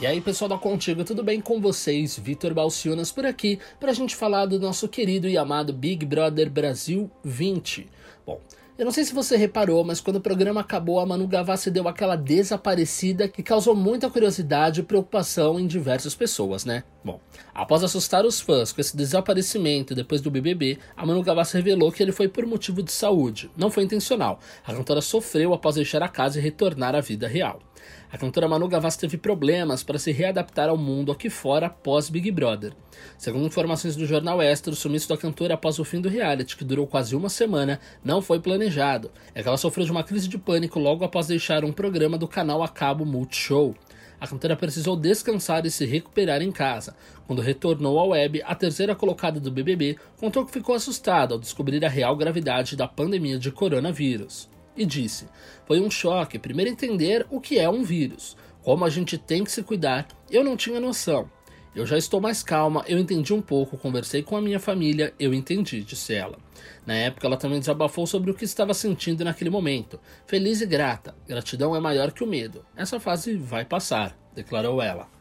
[0.00, 2.16] E aí, pessoal da Contigo, tudo bem com vocês?
[2.16, 6.48] Vitor Balcinas por aqui para a gente falar do nosso querido e amado Big Brother
[6.48, 7.88] Brasil 20.
[8.24, 8.40] Bom,
[8.78, 11.88] eu não sei se você reparou, mas quando o programa acabou, a Manu Gavassi deu
[11.88, 16.84] aquela desaparecida que causou muita curiosidade e preocupação em diversas pessoas, né?
[17.04, 17.20] Bom,
[17.52, 22.00] após assustar os fãs com esse desaparecimento depois do BBB, a Manu Gavassi revelou que
[22.00, 24.38] ele foi por motivo de saúde, não foi intencional.
[24.64, 27.58] A cantora sofreu após deixar a casa e retornar à vida real.
[28.10, 32.30] A cantora Manu Gavassi teve problemas para se readaptar ao mundo aqui fora após Big
[32.30, 32.72] Brother.
[33.18, 36.64] Segundo informações do jornal Extra, o sumiço da cantora após o fim do reality, que
[36.64, 38.67] durou quase uma semana, não foi planejado.
[39.34, 42.28] É que ela sofreu de uma crise de pânico logo após deixar um programa do
[42.28, 43.74] canal a cabo Multishow.
[44.20, 46.96] A cantora precisou descansar e se recuperar em casa.
[47.26, 51.84] Quando retornou à web, a terceira colocada do BBB contou que ficou assustada ao descobrir
[51.84, 55.26] a real gravidade da pandemia de coronavírus e disse:
[55.66, 59.52] Foi um choque primeiro entender o que é um vírus, como a gente tem que
[59.52, 60.06] se cuidar.
[60.30, 61.30] Eu não tinha noção.
[61.74, 65.32] Eu já estou mais calma, eu entendi um pouco, conversei com a minha família, eu
[65.34, 66.38] entendi, disse ela.
[66.86, 70.00] Na época, ela também desabafou sobre o que estava sentindo naquele momento.
[70.26, 72.64] Feliz e grata, gratidão é maior que o medo.
[72.74, 75.17] Essa fase vai passar, declarou ela.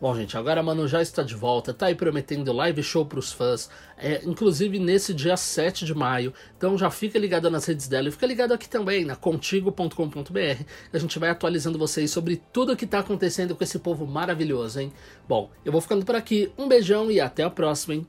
[0.00, 3.32] Bom, gente, agora a Manu já está de volta, tá aí prometendo live show pros
[3.32, 6.32] fãs, é, inclusive nesse dia 7 de maio.
[6.56, 10.64] Então já fica ligado nas redes dela e fica ligado aqui também na contigo.com.br.
[10.90, 14.80] A gente vai atualizando vocês sobre tudo o que tá acontecendo com esse povo maravilhoso,
[14.80, 14.90] hein?
[15.28, 18.06] Bom, eu vou ficando por aqui, um beijão e até a próxima, hein?